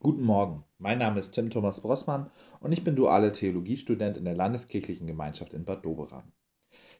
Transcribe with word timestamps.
Guten 0.00 0.22
Morgen, 0.22 0.62
mein 0.78 0.98
Name 0.98 1.18
ist 1.18 1.32
Tim 1.32 1.50
Thomas 1.50 1.80
Brossmann 1.80 2.30
und 2.60 2.70
ich 2.70 2.84
bin 2.84 2.94
duale 2.94 3.32
Theologiestudent 3.32 4.16
in 4.16 4.24
der 4.24 4.36
Landeskirchlichen 4.36 5.08
Gemeinschaft 5.08 5.54
in 5.54 5.64
Bad 5.64 5.84
Doberan. 5.84 6.30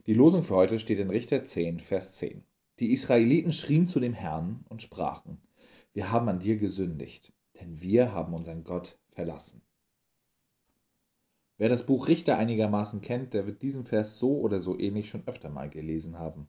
Die 0.07 0.15
Losung 0.15 0.43
für 0.43 0.57
heute 0.57 0.81
steht 0.81 0.99
in 0.99 1.09
Richter 1.09 1.45
10, 1.45 1.79
Vers 1.79 2.17
10. 2.17 2.43
Die 2.81 2.91
Israeliten 2.91 3.53
schrien 3.53 3.87
zu 3.87 4.01
dem 4.01 4.15
Herrn 4.15 4.65
und 4.69 4.83
sprachen: 4.83 5.41
Wir 5.93 6.11
haben 6.11 6.29
an 6.29 6.41
dir 6.41 6.57
gesündigt, 6.57 7.33
denn 7.61 7.81
wir 7.81 8.15
haben 8.15 8.35
unseren 8.35 8.65
Gott 8.65 8.99
verlassen. 9.13 9.63
Wer 11.57 11.69
das 11.69 11.87
Buch 11.87 12.09
Richter 12.09 12.37
einigermaßen 12.37 13.01
kennt, 13.01 13.33
der 13.33 13.47
wird 13.47 13.63
diesen 13.63 13.85
Vers 13.85 14.19
so 14.19 14.41
oder 14.41 14.59
so 14.59 14.77
ähnlich 14.77 15.09
schon 15.09 15.23
öfter 15.29 15.51
mal 15.51 15.71
gelesen 15.71 16.19
haben. 16.19 16.49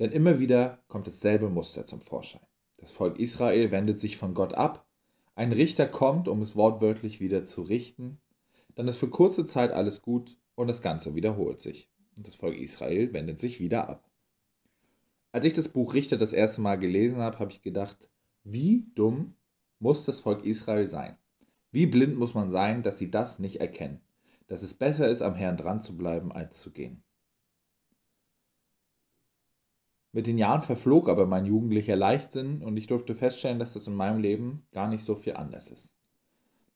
Denn 0.00 0.10
immer 0.10 0.40
wieder 0.40 0.82
kommt 0.88 1.06
dasselbe 1.06 1.48
Muster 1.48 1.86
zum 1.86 2.00
Vorschein. 2.00 2.44
Das 2.78 2.90
Volk 2.90 3.20
Israel 3.20 3.70
wendet 3.70 4.00
sich 4.00 4.16
von 4.16 4.34
Gott 4.34 4.54
ab 4.54 4.84
ein 5.34 5.52
Richter 5.52 5.86
kommt, 5.86 6.28
um 6.28 6.42
es 6.42 6.56
wortwörtlich 6.56 7.20
wieder 7.20 7.44
zu 7.44 7.62
richten, 7.62 8.18
dann 8.74 8.88
ist 8.88 8.98
für 8.98 9.08
kurze 9.08 9.44
Zeit 9.46 9.72
alles 9.72 10.02
gut 10.02 10.38
und 10.54 10.68
das 10.68 10.82
Ganze 10.82 11.14
wiederholt 11.14 11.60
sich. 11.60 11.88
Und 12.16 12.26
das 12.26 12.34
Volk 12.34 12.56
Israel 12.56 13.12
wendet 13.12 13.40
sich 13.40 13.60
wieder 13.60 13.88
ab. 13.88 14.08
Als 15.32 15.44
ich 15.44 15.52
das 15.52 15.68
Buch 15.68 15.94
Richter 15.94 16.16
das 16.16 16.32
erste 16.32 16.60
Mal 16.60 16.76
gelesen 16.76 17.20
habe, 17.20 17.40
habe 17.40 17.50
ich 17.50 17.62
gedacht, 17.62 18.08
wie 18.44 18.86
dumm 18.94 19.34
muss 19.80 20.04
das 20.04 20.20
Volk 20.20 20.44
Israel 20.44 20.86
sein? 20.86 21.16
Wie 21.72 21.86
blind 21.86 22.16
muss 22.16 22.34
man 22.34 22.50
sein, 22.50 22.84
dass 22.84 22.98
sie 22.98 23.10
das 23.10 23.40
nicht 23.40 23.60
erkennen? 23.60 24.00
Dass 24.46 24.62
es 24.62 24.74
besser 24.74 25.08
ist, 25.08 25.22
am 25.22 25.34
Herrn 25.34 25.56
dran 25.56 25.80
zu 25.80 25.96
bleiben, 25.96 26.30
als 26.30 26.60
zu 26.60 26.70
gehen. 26.70 27.02
Mit 30.14 30.28
den 30.28 30.38
Jahren 30.38 30.62
verflog 30.62 31.08
aber 31.08 31.26
mein 31.26 31.44
jugendlicher 31.44 31.96
Leichtsinn 31.96 32.62
und 32.62 32.76
ich 32.76 32.86
durfte 32.86 33.16
feststellen, 33.16 33.58
dass 33.58 33.72
das 33.72 33.88
in 33.88 33.96
meinem 33.96 34.20
Leben 34.20 34.64
gar 34.70 34.86
nicht 34.86 35.04
so 35.04 35.16
viel 35.16 35.34
anders 35.34 35.72
ist. 35.72 35.92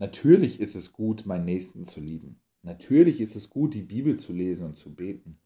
Natürlich 0.00 0.58
ist 0.58 0.74
es 0.74 0.92
gut, 0.92 1.24
meinen 1.24 1.44
Nächsten 1.44 1.84
zu 1.84 2.00
lieben. 2.00 2.40
Natürlich 2.62 3.20
ist 3.20 3.36
es 3.36 3.48
gut, 3.48 3.74
die 3.74 3.82
Bibel 3.82 4.18
zu 4.18 4.32
lesen 4.32 4.66
und 4.66 4.76
zu 4.76 4.92
beten. 4.92 5.38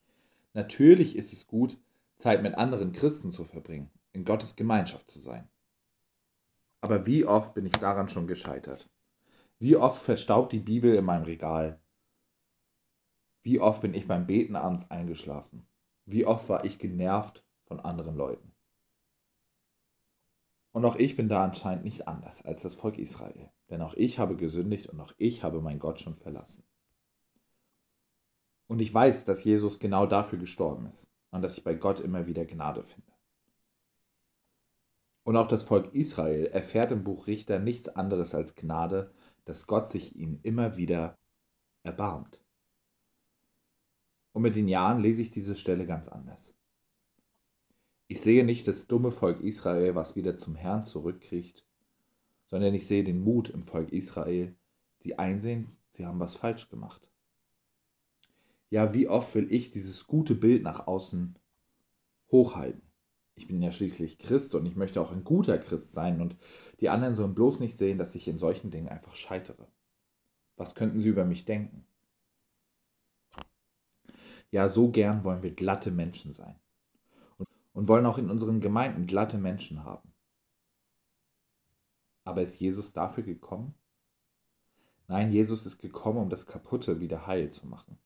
Natürlich 0.54 1.16
ist 1.16 1.34
es 1.34 1.46
gut, 1.46 1.76
Zeit 2.16 2.42
mit 2.42 2.54
anderen 2.54 2.92
Christen 2.92 3.30
zu 3.30 3.44
verbringen, 3.44 3.90
in 4.12 4.24
Gottes 4.24 4.56
Gemeinschaft 4.56 5.10
zu 5.10 5.20
sein. 5.20 5.46
Aber 6.80 7.06
wie 7.06 7.26
oft 7.26 7.52
bin 7.52 7.66
ich 7.66 7.72
daran 7.72 8.08
schon 8.08 8.26
gescheitert? 8.26 8.88
Wie 9.58 9.76
oft 9.76 10.02
verstaubt 10.02 10.52
die 10.52 10.60
Bibel 10.60 10.94
in 10.94 11.04
meinem 11.04 11.24
Regal? 11.24 11.78
Wie 13.42 13.60
oft 13.60 13.82
bin 13.82 13.92
ich 13.92 14.08
beim 14.08 14.26
Beten 14.26 14.56
abends 14.56 14.90
eingeschlafen? 14.90 15.66
Wie 16.06 16.24
oft 16.24 16.48
war 16.48 16.64
ich 16.64 16.78
genervt 16.78 17.44
von 17.72 17.80
anderen 17.80 18.16
Leuten. 18.16 18.52
Und 20.72 20.84
auch 20.84 20.96
ich 20.96 21.16
bin 21.16 21.28
da 21.28 21.42
anscheinend 21.42 21.84
nicht 21.84 22.06
anders 22.06 22.44
als 22.44 22.60
das 22.60 22.74
Volk 22.74 22.98
Israel, 22.98 23.50
denn 23.70 23.80
auch 23.80 23.94
ich 23.94 24.18
habe 24.18 24.36
gesündigt 24.36 24.88
und 24.88 25.00
auch 25.00 25.14
ich 25.16 25.42
habe 25.42 25.62
mein 25.62 25.78
Gott 25.78 25.98
schon 26.00 26.14
verlassen. 26.14 26.64
Und 28.66 28.80
ich 28.80 28.92
weiß, 28.92 29.24
dass 29.24 29.44
Jesus 29.44 29.78
genau 29.78 30.04
dafür 30.04 30.38
gestorben 30.38 30.84
ist 30.86 31.08
und 31.30 31.40
dass 31.40 31.56
ich 31.56 31.64
bei 31.64 31.74
Gott 31.74 32.00
immer 32.00 32.26
wieder 32.26 32.44
Gnade 32.44 32.82
finde. 32.82 33.10
Und 35.24 35.36
auch 35.36 35.46
das 35.46 35.62
Volk 35.62 35.94
Israel 35.94 36.46
erfährt 36.46 36.92
im 36.92 37.04
Buch 37.04 37.26
Richter 37.26 37.58
nichts 37.58 37.88
anderes 37.88 38.34
als 38.34 38.54
Gnade, 38.54 39.14
dass 39.46 39.66
Gott 39.66 39.88
sich 39.88 40.14
ihnen 40.14 40.40
immer 40.42 40.76
wieder 40.76 41.18
erbarmt. 41.84 42.44
Und 44.32 44.42
mit 44.42 44.56
den 44.56 44.68
Jahren 44.68 45.00
lese 45.00 45.22
ich 45.22 45.30
diese 45.30 45.56
Stelle 45.56 45.86
ganz 45.86 46.08
anders. 46.08 46.54
Ich 48.12 48.20
sehe 48.20 48.44
nicht 48.44 48.68
das 48.68 48.88
dumme 48.88 49.10
Volk 49.10 49.40
Israel, 49.40 49.94
was 49.94 50.16
wieder 50.16 50.36
zum 50.36 50.54
Herrn 50.54 50.84
zurückkriegt, 50.84 51.64
sondern 52.44 52.74
ich 52.74 52.86
sehe 52.86 53.04
den 53.04 53.24
Mut 53.24 53.48
im 53.48 53.62
Volk 53.62 53.90
Israel, 53.90 54.54
die 55.02 55.18
einsehen, 55.18 55.78
sie 55.88 56.04
haben 56.04 56.20
was 56.20 56.34
falsch 56.34 56.68
gemacht. 56.68 57.08
Ja, 58.68 58.92
wie 58.92 59.08
oft 59.08 59.34
will 59.34 59.50
ich 59.50 59.70
dieses 59.70 60.06
gute 60.06 60.34
Bild 60.34 60.62
nach 60.62 60.86
außen 60.86 61.38
hochhalten? 62.30 62.82
Ich 63.34 63.46
bin 63.46 63.62
ja 63.62 63.70
schließlich 63.70 64.18
Christ 64.18 64.54
und 64.54 64.66
ich 64.66 64.76
möchte 64.76 65.00
auch 65.00 65.10
ein 65.10 65.24
guter 65.24 65.56
Christ 65.56 65.92
sein 65.94 66.20
und 66.20 66.36
die 66.80 66.90
anderen 66.90 67.14
sollen 67.14 67.34
bloß 67.34 67.60
nicht 67.60 67.78
sehen, 67.78 67.96
dass 67.96 68.14
ich 68.14 68.28
in 68.28 68.36
solchen 68.36 68.70
Dingen 68.70 68.90
einfach 68.90 69.14
scheitere. 69.14 69.68
Was 70.56 70.74
könnten 70.74 71.00
sie 71.00 71.08
über 71.08 71.24
mich 71.24 71.46
denken? 71.46 71.86
Ja, 74.50 74.68
so 74.68 74.90
gern 74.90 75.24
wollen 75.24 75.42
wir 75.42 75.54
glatte 75.54 75.90
Menschen 75.90 76.34
sein 76.34 76.56
und 77.72 77.88
wollen 77.88 78.06
auch 78.06 78.18
in 78.18 78.30
unseren 78.30 78.60
Gemeinden 78.60 79.06
glatte 79.06 79.38
Menschen 79.38 79.84
haben. 79.84 80.12
Aber 82.24 82.42
ist 82.42 82.60
Jesus 82.60 82.92
dafür 82.92 83.24
gekommen? 83.24 83.74
Nein, 85.08 85.30
Jesus 85.30 85.66
ist 85.66 85.78
gekommen, 85.78 86.18
um 86.18 86.30
das 86.30 86.46
Kaputte 86.46 87.00
wieder 87.00 87.26
heil 87.26 87.50
zu 87.50 87.66
machen. 87.66 87.98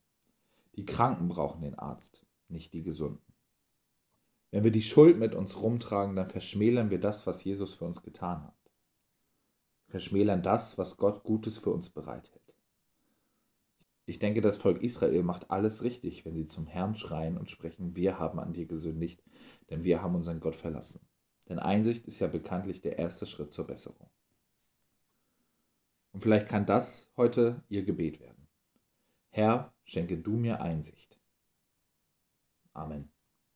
Die 0.76 0.84
Kranken 0.84 1.28
brauchen 1.28 1.62
den 1.62 1.78
Arzt, 1.78 2.26
nicht 2.48 2.74
die 2.74 2.82
Gesunden. 2.82 3.22
Wenn 4.50 4.64
wir 4.64 4.70
die 4.70 4.82
Schuld 4.82 5.18
mit 5.18 5.34
uns 5.34 5.60
rumtragen, 5.60 6.16
dann 6.16 6.28
verschmälern 6.28 6.90
wir 6.90 7.00
das, 7.00 7.26
was 7.26 7.44
Jesus 7.44 7.74
für 7.74 7.84
uns 7.84 8.02
getan 8.02 8.44
hat. 8.44 8.56
Verschmälern 9.88 10.42
das, 10.42 10.78
was 10.78 10.96
Gott 10.96 11.24
Gutes 11.24 11.58
für 11.58 11.70
uns 11.70 11.90
bereithält. 11.90 12.45
Ich 14.08 14.20
denke, 14.20 14.40
das 14.40 14.56
Volk 14.56 14.82
Israel 14.82 15.24
macht 15.24 15.50
alles 15.50 15.82
richtig, 15.82 16.24
wenn 16.24 16.36
sie 16.36 16.46
zum 16.46 16.66
Herrn 16.66 16.94
schreien 16.94 17.36
und 17.36 17.50
sprechen, 17.50 17.96
wir 17.96 18.20
haben 18.20 18.38
an 18.38 18.52
dir 18.52 18.66
gesündigt, 18.66 19.22
denn 19.68 19.82
wir 19.82 20.00
haben 20.00 20.14
unseren 20.14 20.38
Gott 20.38 20.54
verlassen. 20.54 21.00
Denn 21.48 21.58
Einsicht 21.58 22.06
ist 22.06 22.20
ja 22.20 22.28
bekanntlich 22.28 22.80
der 22.80 22.98
erste 22.98 23.26
Schritt 23.26 23.52
zur 23.52 23.66
Besserung. 23.66 24.08
Und 26.12 26.20
vielleicht 26.22 26.48
kann 26.48 26.66
das 26.66 27.10
heute 27.16 27.64
Ihr 27.68 27.84
Gebet 27.84 28.20
werden. 28.20 28.48
Herr, 29.30 29.74
schenke 29.84 30.16
du 30.16 30.36
mir 30.36 30.60
Einsicht. 30.60 31.20
Amen. 32.72 33.15